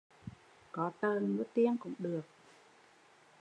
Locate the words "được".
1.99-2.25